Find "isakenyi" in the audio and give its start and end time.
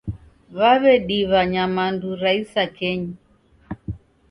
2.41-3.13